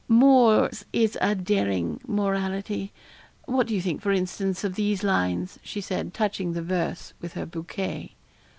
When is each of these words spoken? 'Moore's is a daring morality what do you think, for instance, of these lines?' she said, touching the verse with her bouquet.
'Moore's 0.07 0.83
is 0.91 1.15
a 1.21 1.35
daring 1.35 2.01
morality 2.07 2.91
what 3.45 3.67
do 3.67 3.75
you 3.75 3.81
think, 3.83 4.01
for 4.01 4.11
instance, 4.11 4.63
of 4.63 4.73
these 4.73 5.03
lines?' 5.03 5.59
she 5.61 5.79
said, 5.79 6.11
touching 6.11 6.53
the 6.53 6.63
verse 6.63 7.13
with 7.21 7.33
her 7.33 7.45
bouquet. 7.45 8.15